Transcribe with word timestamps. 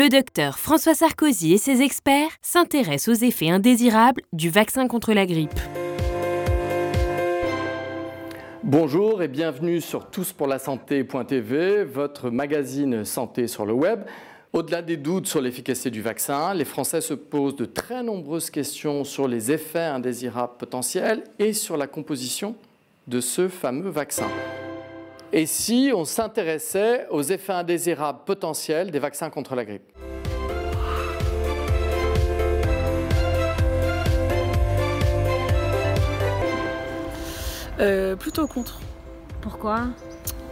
le 0.00 0.08
docteur 0.08 0.58
François 0.58 0.94
Sarkozy 0.94 1.52
et 1.52 1.58
ses 1.58 1.82
experts 1.82 2.30
s'intéressent 2.40 3.08
aux 3.08 3.22
effets 3.22 3.50
indésirables 3.50 4.22
du 4.32 4.48
vaccin 4.48 4.88
contre 4.88 5.12
la 5.12 5.26
grippe. 5.26 5.60
Bonjour 8.64 9.22
et 9.22 9.28
bienvenue 9.28 9.82
sur 9.82 10.08
touspourlasanté.tv, 10.08 11.84
votre 11.84 12.30
magazine 12.30 13.04
santé 13.04 13.46
sur 13.46 13.66
le 13.66 13.74
web. 13.74 14.04
Au-delà 14.54 14.80
des 14.80 14.96
doutes 14.96 15.26
sur 15.26 15.42
l'efficacité 15.42 15.90
du 15.90 16.00
vaccin, 16.00 16.54
les 16.54 16.64
Français 16.64 17.02
se 17.02 17.12
posent 17.12 17.56
de 17.56 17.66
très 17.66 18.02
nombreuses 18.02 18.48
questions 18.48 19.04
sur 19.04 19.28
les 19.28 19.52
effets 19.52 19.80
indésirables 19.80 20.56
potentiels 20.58 21.24
et 21.38 21.52
sur 21.52 21.76
la 21.76 21.86
composition 21.86 22.54
de 23.06 23.20
ce 23.20 23.48
fameux 23.48 23.90
vaccin. 23.90 24.28
Et 25.32 25.46
si 25.46 25.92
on 25.94 26.04
s'intéressait 26.04 27.06
aux 27.08 27.22
effets 27.22 27.52
indésirables 27.52 28.18
potentiels 28.26 28.90
des 28.90 28.98
vaccins 28.98 29.30
contre 29.30 29.54
la 29.54 29.64
grippe? 29.64 29.92
Euh, 37.78 38.16
Plutôt 38.16 38.48
contre. 38.48 38.80
Pourquoi? 39.40 39.82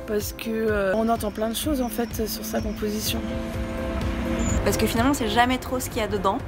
Parce 0.06 0.33
que 0.33 0.48
euh, 0.48 0.95
on 0.95 1.08
entend 1.08 1.33
plein 1.33 1.48
de 1.48 1.56
choses 1.56 1.83
en 1.83 1.88
fait 1.88 2.28
sur 2.28 2.45
sa 2.45 2.60
composition. 2.60 3.20
Parce 4.64 4.77
que 4.77 4.86
finalement, 4.86 5.12
c'est 5.12 5.28
jamais 5.28 5.58
trop 5.58 5.80
ce 5.80 5.91
qu'il 5.91 5.98
y 5.98 6.05
a 6.05 6.08
dedans 6.08 6.38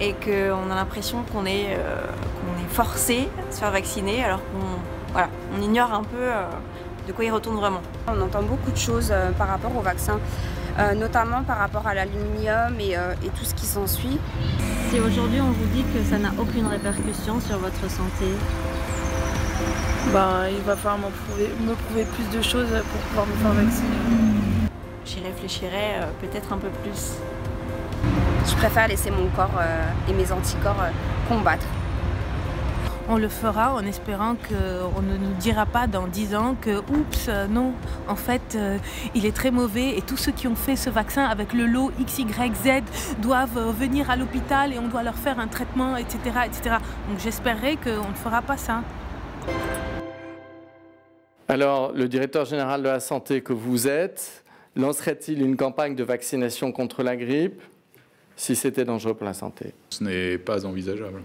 et 0.00 0.14
qu'on 0.14 0.70
a 0.70 0.74
l'impression 0.74 1.22
qu'on 1.30 1.44
est, 1.44 1.76
euh, 1.76 2.00
qu'on 2.40 2.64
est 2.64 2.68
forcé 2.70 3.28
à 3.46 3.52
se 3.52 3.58
faire 3.58 3.70
vacciner 3.70 4.24
alors 4.24 4.40
qu'on 4.40 5.12
voilà, 5.12 5.28
on 5.56 5.62
ignore 5.62 5.92
un 5.92 6.04
peu 6.04 6.28
de 7.08 7.12
quoi 7.14 7.24
il 7.24 7.32
retourne 7.32 7.56
vraiment. 7.56 7.80
On 8.06 8.20
entend 8.20 8.42
beaucoup 8.42 8.70
de 8.70 8.76
choses 8.76 9.08
euh, 9.10 9.32
par 9.32 9.48
rapport 9.48 9.74
au 9.74 9.80
vaccin, 9.80 10.20
euh, 10.78 10.94
notamment 10.94 11.42
par 11.42 11.58
rapport 11.58 11.86
à 11.86 11.94
l'aluminium 11.94 12.76
euh, 12.78 13.14
et, 13.24 13.28
tout 13.30 13.44
ce 13.44 13.54
qui 13.54 13.64
s'ensuit. 13.64 14.18
Si 14.90 15.00
aujourd'hui 15.00 15.40
on 15.40 15.50
vous 15.50 15.66
dit 15.74 15.84
que 15.94 16.02
ça 16.08 16.18
n'a 16.18 16.30
aucune 16.38 16.66
répercussion 16.66 17.40
sur 17.40 17.58
votre 17.58 17.90
santé 17.90 18.26
ben, 20.12 20.48
il 20.50 20.62
va 20.64 20.76
falloir 20.76 21.10
prouver, 21.10 21.50
me 21.60 21.74
prouver 21.74 22.04
plus 22.04 22.38
de 22.38 22.42
choses 22.42 22.68
pour 22.68 23.00
pouvoir 23.08 23.26
me 23.26 23.32
faire 23.34 23.52
vacciner. 23.52 24.70
J'y 25.04 25.20
réfléchirai 25.20 26.00
peut-être 26.20 26.52
un 26.52 26.58
peu 26.58 26.68
plus. 26.82 27.14
Je 28.46 28.54
préfère 28.54 28.88
laisser 28.88 29.10
mon 29.10 29.26
corps 29.36 29.60
et 30.08 30.12
mes 30.14 30.32
anticorps 30.32 30.82
combattre 31.28 31.66
on 33.08 33.16
le 33.16 33.28
fera 33.28 33.74
en 33.74 33.84
espérant 33.86 34.34
qu'on 34.34 35.02
ne 35.02 35.16
nous 35.16 35.34
dira 35.40 35.64
pas 35.64 35.86
dans 35.86 36.06
10 36.06 36.34
ans 36.34 36.56
que, 36.60 36.78
oups, 36.78 37.30
non, 37.50 37.72
en 38.06 38.16
fait, 38.16 38.54
euh, 38.54 38.76
il 39.14 39.24
est 39.24 39.34
très 39.34 39.50
mauvais 39.50 39.96
et 39.96 40.02
tous 40.02 40.18
ceux 40.18 40.32
qui 40.32 40.46
ont 40.46 40.54
fait 40.54 40.76
ce 40.76 40.90
vaccin 40.90 41.24
avec 41.24 41.54
le 41.54 41.64
lot 41.64 41.90
XYZ 42.04 42.82
doivent 43.20 43.74
venir 43.78 44.10
à 44.10 44.16
l'hôpital 44.16 44.74
et 44.74 44.78
on 44.78 44.88
doit 44.88 45.02
leur 45.02 45.16
faire 45.16 45.40
un 45.40 45.48
traitement, 45.48 45.96
etc. 45.96 46.18
etc. 46.46 46.76
Donc 47.08 47.18
j'espérerais 47.18 47.76
qu'on 47.76 48.10
ne 48.10 48.14
fera 48.14 48.42
pas 48.42 48.58
ça. 48.58 48.82
Alors, 51.48 51.92
le 51.92 52.08
directeur 52.08 52.44
général 52.44 52.82
de 52.82 52.88
la 52.88 53.00
santé 53.00 53.40
que 53.40 53.54
vous 53.54 53.88
êtes, 53.88 54.44
lancerait-il 54.76 55.40
une 55.40 55.56
campagne 55.56 55.94
de 55.94 56.04
vaccination 56.04 56.72
contre 56.72 57.02
la 57.02 57.16
grippe? 57.16 57.62
Si 58.36 58.54
c'était 58.54 58.84
dangereux 58.84 59.14
pour 59.14 59.26
la 59.26 59.34
santé 59.34 59.72
Ce 59.90 60.04
n'est 60.04 60.38
pas 60.38 60.64
envisageable 60.64 61.22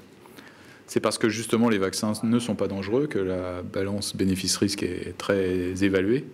c'est 0.87 0.99
parce 0.99 1.17
que 1.17 1.29
justement 1.29 1.69
les 1.69 1.77
vaccins 1.77 2.13
ne 2.23 2.39
sont 2.39 2.55
pas 2.55 2.67
dangereux, 2.67 3.07
que 3.07 3.19
la 3.19 3.61
balance 3.61 4.15
bénéfice-risque 4.15 4.83
est 4.83 5.17
très 5.17 5.83
évaluée, 5.83 6.25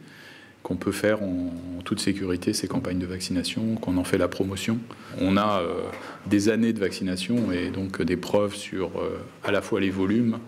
qu'on 0.64 0.76
peut 0.76 0.92
faire 0.92 1.24
en, 1.24 1.52
toute 1.86 2.00
sécurité 2.00 2.54
ces 2.54 2.68
campagnes 2.68 3.00
de 3.00 3.06
vaccination, 3.06 3.76
qu'on 3.76 3.98
en 3.98 4.04
fait 4.04 4.18
la 4.18 4.28
promotion. 4.28 4.78
On 5.20 5.38
a 5.38 5.62
euh, 5.62 5.82
des 6.28 6.50
années 6.50 6.74
de 6.74 6.80
vaccination 6.80 7.52
et 7.52 7.70
donc 7.70 8.02
des 8.02 8.18
preuves 8.18 8.56
sur 8.56 9.00
euh, 9.00 9.20
à 9.44 9.52
la 9.52 9.62
fois 9.62 9.80
les 9.80 9.90
volumes 9.90 10.40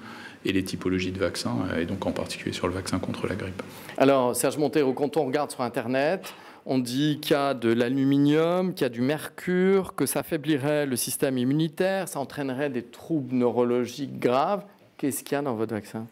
et 0.44 0.52
les 0.52 0.64
typologies 0.64 1.12
de 1.12 1.20
vaccins, 1.20 1.56
et 1.80 1.86
donc 1.86 2.06
en 2.06 2.12
particulier 2.12 2.54
sur 2.54 2.68
le 2.68 2.74
vaccin 2.74 2.98
contre 2.98 3.28
la 3.28 3.36
grippe. 3.36 3.62
Alors, 3.98 4.36
Serge 4.36 4.58
Montero, 4.58 4.92
quand 4.94 5.16
on 5.18 5.26
regarde 5.26 5.52
sur 5.52 5.62
Internet, 5.62 6.34
on 6.66 6.80
dit 6.80 7.20
qu'il 7.22 7.32
y 7.32 7.40
a 7.40 7.54
de 7.54 7.72
l'aluminium, 7.72 8.74
qu'il 8.74 8.84
y 8.84 8.86
a 8.86 8.90
du 8.90 9.02
mercure, 9.02 9.96
que 9.96 10.06
ça 10.06 10.20
affaiblirait 10.20 10.86
le 10.86 10.96
système 10.96 11.38
immunitaire, 11.38 12.08
ça 12.08 12.20
entraînerait 12.20 12.70
des 12.70 12.84
troubles 12.84 13.36
neurologiques 13.36 14.20
graves. 14.20 14.64
Qu'est-ce 14.98 15.24
qu'il 15.24 15.36
y 15.36 15.40
a 15.40 15.42
dans 15.42 15.56
votre 15.56 15.74
vaccin? 15.74 16.06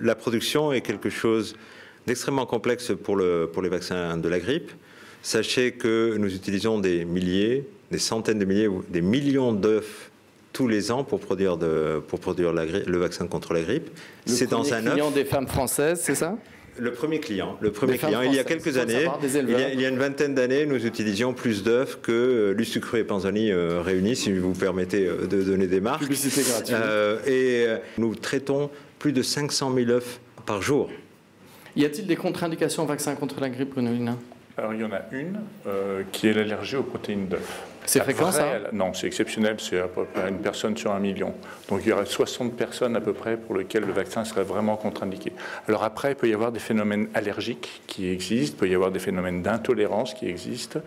La 0.00 0.14
production 0.14 0.72
est 0.72 0.82
quelque 0.82 1.10
chose 1.10 1.56
d'extrêmement 2.06 2.46
complexe 2.46 2.92
pour, 3.02 3.16
le, 3.16 3.50
pour 3.52 3.62
les 3.62 3.68
vaccins 3.68 4.16
de 4.16 4.28
la 4.28 4.38
grippe. 4.38 4.70
Sachez 5.22 5.72
que 5.72 6.16
nous 6.16 6.32
utilisons 6.34 6.78
des 6.78 7.04
milliers, 7.04 7.68
des 7.90 7.98
centaines 7.98 8.38
de 8.38 8.44
milliers, 8.44 8.68
des 8.88 9.00
millions 9.00 9.52
d'œufs 9.52 10.10
tous 10.52 10.68
les 10.68 10.90
ans 10.90 11.04
pour 11.04 11.20
produire, 11.20 11.56
de, 11.56 12.00
pour 12.06 12.20
produire 12.20 12.52
le 12.52 12.98
vaccin 12.98 13.26
contre 13.26 13.52
la 13.52 13.62
grippe. 13.62 13.90
C'est 14.26 14.50
dans 14.50 14.72
un 14.72 14.86
œuf. 14.86 15.14
des 15.14 15.24
femmes 15.24 15.46
françaises, 15.46 16.00
c'est 16.02 16.14
ça? 16.14 16.36
Le 16.78 16.92
premier 16.92 17.20
client, 17.20 17.56
le 17.60 17.70
premier 17.70 17.98
client. 17.98 18.22
Il 18.22 18.34
y 18.34 18.38
a 18.38 18.44
quelques 18.44 18.78
années, 18.78 19.06
il 19.22 19.80
y 19.80 19.84
a, 19.84 19.88
une 19.88 19.98
vingtaine 19.98 20.34
d'années, 20.34 20.66
nous 20.66 20.86
utilisions 20.86 21.32
plus 21.34 21.62
d'œufs 21.62 21.98
que 22.00 22.12
euh, 22.12 22.52
Lustucru 22.52 23.00
et 23.00 23.04
Panzani 23.04 23.50
euh, 23.50 23.82
réunis, 23.82 24.16
si 24.16 24.32
vous 24.32 24.52
permettez 24.52 25.06
euh, 25.06 25.26
de 25.26 25.42
donner 25.42 25.66
des 25.66 25.80
marques. 25.80 26.00
Publicité 26.00 26.42
gratuite. 26.42 26.76
et 27.26 27.66
nous 27.98 28.14
traitons 28.14 28.70
plus 28.98 29.12
de 29.12 29.22
500 29.22 29.74
000 29.74 29.90
œufs 29.90 30.20
par 30.46 30.62
jour. 30.62 30.90
Y 31.76 31.84
a-t-il 31.84 32.06
des 32.06 32.16
contre-indications 32.16 32.84
au 32.84 32.86
vaccin 32.86 33.14
contre 33.14 33.40
la 33.40 33.50
grippe, 33.50 33.70
Bruno 33.70 33.90
Alors 34.56 34.74
il 34.74 34.80
y 34.80 34.84
en 34.84 34.92
a 34.92 35.02
une 35.12 35.38
qui 36.12 36.28
est 36.28 36.32
l'allergie 36.32 36.76
aux 36.76 36.82
protéines 36.82 37.28
d'œufs. 37.28 37.62
C'est 37.88 38.00
fréquent 38.00 38.30
ça 38.30 38.60
Non, 38.72 38.92
c'est 38.92 39.06
exceptionnel, 39.06 39.56
c'est 39.58 39.80
à 39.80 39.88
peu 39.88 40.04
près 40.04 40.28
une 40.28 40.40
personne 40.40 40.76
sur 40.76 40.92
un 40.92 40.98
million. 40.98 41.32
Donc 41.70 41.80
il 41.84 41.88
y 41.88 41.92
aurait 41.92 42.04
60 42.04 42.54
personnes 42.54 42.94
à 42.96 43.00
peu 43.00 43.14
près 43.14 43.38
pour 43.38 43.56
lesquelles 43.56 43.84
le 43.84 43.92
vaccin 43.92 44.24
serait 44.24 44.42
vraiment 44.42 44.76
contre-indiqué. 44.76 45.32
Alors 45.66 45.84
après, 45.84 46.12
il 46.12 46.14
peut 46.14 46.28
y 46.28 46.34
avoir 46.34 46.52
des 46.52 46.58
phénomènes 46.58 47.08
allergiques 47.14 47.80
qui 47.86 48.10
existent, 48.10 48.56
il 48.56 48.60
peut 48.60 48.68
y 48.68 48.74
avoir 48.74 48.90
des 48.90 48.98
phénomènes 48.98 49.42
d'intolérance 49.42 50.12
qui 50.12 50.28
existent. 50.28 50.80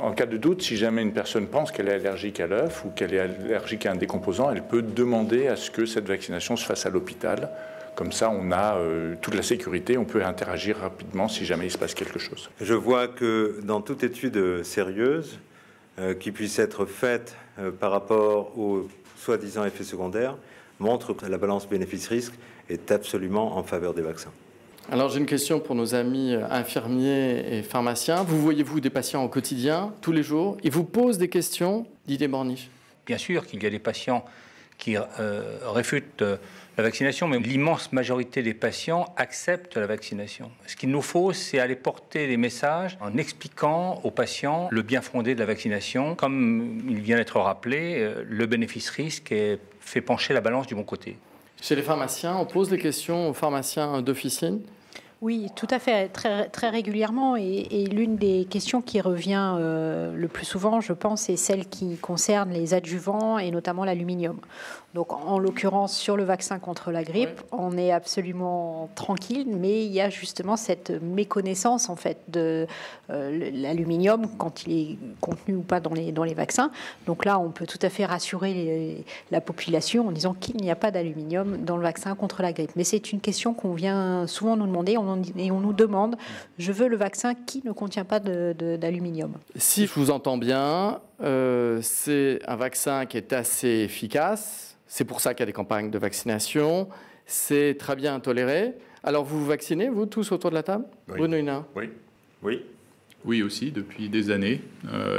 En 0.00 0.10
cas 0.10 0.26
de 0.26 0.36
doute, 0.36 0.62
si 0.62 0.76
jamais 0.76 1.02
une 1.02 1.12
personne 1.12 1.46
pense 1.46 1.70
qu'elle 1.70 1.88
est 1.88 1.94
allergique 1.94 2.40
à 2.40 2.48
l'œuf 2.48 2.84
ou 2.84 2.90
qu'elle 2.90 3.14
est 3.14 3.20
allergique 3.20 3.86
à 3.86 3.92
un 3.92 3.96
décomposant, 3.96 4.50
elle 4.50 4.62
peut 4.62 4.82
demander 4.82 5.46
à 5.46 5.54
ce 5.54 5.70
que 5.70 5.86
cette 5.86 6.08
vaccination 6.08 6.56
se 6.56 6.64
fasse 6.64 6.84
à 6.84 6.90
l'hôpital. 6.90 7.48
Comme 7.94 8.10
ça, 8.10 8.28
on 8.30 8.50
a 8.50 8.76
euh, 8.76 9.14
toute 9.20 9.34
la 9.34 9.42
sécurité, 9.42 9.98
on 9.98 10.04
peut 10.04 10.24
interagir 10.24 10.78
rapidement 10.78 11.28
si 11.28 11.44
jamais 11.44 11.66
il 11.66 11.70
se 11.70 11.78
passe 11.78 11.94
quelque 11.94 12.18
chose. 12.18 12.50
Je 12.60 12.74
vois 12.74 13.06
que 13.06 13.60
dans 13.62 13.80
toute 13.80 14.02
étude 14.02 14.64
sérieuse, 14.64 15.38
qui 16.18 16.32
puisse 16.32 16.58
être 16.58 16.86
faite 16.86 17.36
euh, 17.60 17.70
par 17.70 17.90
rapport 17.90 18.58
aux 18.58 18.88
soi-disant 19.16 19.64
effets 19.64 19.84
secondaires 19.84 20.36
montre 20.78 21.12
que 21.12 21.26
la 21.26 21.36
balance 21.36 21.68
bénéfice-risque 21.68 22.32
est 22.68 22.90
absolument 22.90 23.58
en 23.58 23.62
faveur 23.62 23.92
des 23.92 24.02
vaccins. 24.02 24.32
Alors 24.90 25.10
j'ai 25.10 25.18
une 25.18 25.26
question 25.26 25.60
pour 25.60 25.74
nos 25.74 25.94
amis 25.94 26.34
euh, 26.34 26.46
infirmiers 26.48 27.58
et 27.58 27.62
pharmaciens. 27.62 28.22
Vous 28.22 28.40
voyez-vous 28.40 28.80
des 28.80 28.90
patients 28.90 29.22
au 29.22 29.28
quotidien, 29.28 29.92
tous 30.00 30.12
les 30.12 30.22
jours? 30.22 30.56
Ils 30.62 30.70
vous 30.70 30.84
posent 30.84 31.18
des 31.18 31.28
questions, 31.28 31.86
Didier 32.06 32.28
Borniche 32.28 32.70
Bien 33.06 33.18
sûr 33.18 33.46
qu'il 33.46 33.62
y 33.62 33.66
a 33.66 33.70
des 33.70 33.78
patients 33.78 34.24
qui 34.80 34.96
réfutent 35.62 36.24
la 36.76 36.82
vaccination, 36.82 37.28
mais 37.28 37.38
l'immense 37.38 37.92
majorité 37.92 38.42
des 38.42 38.54
patients 38.54 39.12
acceptent 39.16 39.76
la 39.76 39.86
vaccination. 39.86 40.50
Ce 40.66 40.76
qu'il 40.76 40.90
nous 40.90 41.02
faut, 41.02 41.32
c'est 41.32 41.58
aller 41.58 41.76
porter 41.76 42.26
des 42.26 42.36
messages 42.36 42.96
en 43.00 43.16
expliquant 43.16 44.00
aux 44.02 44.10
patients 44.10 44.68
le 44.70 44.82
bien 44.82 45.02
fondé 45.02 45.34
de 45.34 45.40
la 45.40 45.46
vaccination. 45.46 46.14
Comme 46.14 46.82
il 46.88 47.00
vient 47.00 47.16
d'être 47.16 47.38
rappelé, 47.38 47.96
euh, 47.98 48.24
le 48.26 48.46
bénéfice-risque 48.46 49.34
fait 49.80 50.00
pencher 50.00 50.34
la 50.34 50.40
balance 50.40 50.66
du 50.66 50.74
bon 50.74 50.84
côté. 50.84 51.16
Chez 51.60 51.76
les 51.76 51.82
pharmaciens, 51.82 52.36
on 52.36 52.46
pose 52.46 52.70
des 52.70 52.78
questions 52.78 53.28
aux 53.28 53.34
pharmaciens 53.34 54.00
d'officine 54.00 54.60
oui, 55.22 55.48
tout 55.54 55.66
à 55.68 55.78
fait, 55.78 56.08
très, 56.08 56.48
très 56.48 56.70
régulièrement. 56.70 57.36
Et, 57.36 57.84
l'une 57.92 58.16
des 58.16 58.46
questions 58.48 58.80
qui 58.80 59.02
revient 59.02 59.54
euh, 59.58 60.16
le 60.16 60.28
plus 60.28 60.46
souvent, 60.46 60.80
je 60.80 60.94
pense, 60.94 61.28
est 61.28 61.36
celle 61.36 61.66
qui 61.66 61.98
concerne 61.98 62.50
les 62.50 62.72
adjuvants 62.72 63.38
et 63.38 63.50
notamment 63.50 63.84
l'aluminium. 63.84 64.38
Donc, 64.94 65.12
en 65.12 65.38
l'occurrence, 65.38 65.96
sur 65.96 66.16
le 66.16 66.24
vaccin 66.24 66.58
contre 66.58 66.90
la 66.90 67.04
grippe, 67.04 67.42
on 67.52 67.76
est 67.76 67.92
absolument 67.92 68.88
tranquille, 68.96 69.46
mais 69.56 69.84
il 69.84 69.92
y 69.92 70.00
a 70.00 70.10
justement 70.10 70.56
cette 70.56 70.90
méconnaissance 70.90 71.88
en 71.88 71.94
fait 71.94 72.18
de 72.26 72.66
euh, 73.10 73.50
l'aluminium 73.52 74.26
quand 74.36 74.66
il 74.66 74.72
est 74.72 74.98
contenu 75.20 75.54
ou 75.54 75.62
pas 75.62 75.78
dans 75.78 75.94
les, 75.94 76.10
dans 76.10 76.24
les 76.24 76.34
vaccins. 76.34 76.72
Donc 77.06 77.24
là, 77.24 77.38
on 77.38 77.50
peut 77.50 77.66
tout 77.66 77.78
à 77.82 77.88
fait 77.88 78.04
rassurer 78.04 79.04
la 79.30 79.40
population 79.40 80.08
en 80.08 80.12
disant 80.12 80.34
qu'il 80.34 80.56
n'y 80.56 80.72
a 80.72 80.76
pas 80.76 80.90
d'aluminium 80.90 81.58
dans 81.58 81.76
le 81.76 81.84
vaccin 81.84 82.16
contre 82.16 82.42
la 82.42 82.52
grippe. 82.52 82.72
Mais 82.74 82.84
c'est 82.84 83.12
une 83.12 83.20
question 83.20 83.54
qu'on 83.54 83.74
vient 83.74 84.26
souvent 84.26 84.56
nous 84.56 84.66
demander 84.66 84.96
on, 84.98 85.09
et 85.36 85.50
on 85.50 85.60
nous 85.60 85.72
demande 85.72 86.16
je 86.58 86.72
veux 86.72 86.88
le 86.88 86.96
vaccin 86.96 87.34
qui 87.34 87.62
ne 87.64 87.72
contient 87.72 88.04
pas 88.04 88.20
d'aluminium. 88.20 89.32
Si 89.56 89.86
je 89.86 89.92
vous 89.94 90.10
entends 90.10 90.38
bien, 90.38 91.00
euh, 91.22 91.80
c'est 91.82 92.40
un 92.46 92.56
vaccin 92.56 93.06
qui 93.06 93.16
est 93.16 93.32
assez 93.32 93.68
efficace 93.68 94.70
c'est 94.92 95.04
pour 95.04 95.20
ça 95.20 95.34
qu'il 95.34 95.40
y 95.40 95.42
a 95.44 95.46
des 95.46 95.52
campagnes 95.52 95.88
de 95.88 95.98
vaccination. 95.98 96.88
C'est 97.24 97.76
très 97.78 97.94
bien 97.94 98.18
toléré. 98.18 98.72
Alors, 99.04 99.24
vous 99.24 99.38
vous 99.38 99.46
vaccinez, 99.46 99.88
vous, 99.88 100.04
tous 100.04 100.32
autour 100.32 100.50
de 100.50 100.56
la 100.56 100.64
table? 100.64 100.84
Oui. 101.08 101.20
Oui. 101.76 101.88
Oui. 102.42 102.62
Oui, 103.24 103.42
aussi, 103.42 103.70
depuis 103.70 104.08
des 104.08 104.30
années, 104.32 104.60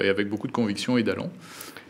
et 0.03 0.09
avec 0.09 0.27
beaucoup 0.27 0.47
de 0.47 0.51
conviction 0.51 0.97
et 0.97 1.03
d'allant, 1.03 1.29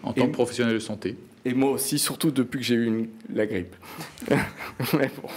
en 0.04 0.14
tant 0.14 0.28
que 0.28 0.32
professionnel 0.32 0.76
de 0.76 0.80
santé. 0.80 1.18
Et 1.44 1.56
moi 1.56 1.72
aussi, 1.72 1.98
surtout 1.98 2.30
depuis 2.30 2.60
que 2.60 2.66
j'ai 2.66 2.76
eu 2.76 3.10
la 3.34 3.48
grippe. 3.48 3.76
Mais 4.94 5.10
bon. 5.20 5.28